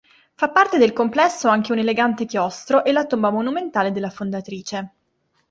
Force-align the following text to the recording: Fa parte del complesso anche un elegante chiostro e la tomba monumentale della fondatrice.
Fa 0.33 0.49
parte 0.49 0.79
del 0.79 0.93
complesso 0.93 1.47
anche 1.47 1.71
un 1.71 1.77
elegante 1.77 2.25
chiostro 2.25 2.83
e 2.83 2.91
la 2.91 3.05
tomba 3.05 3.29
monumentale 3.29 3.91
della 3.91 4.09
fondatrice. 4.09 4.91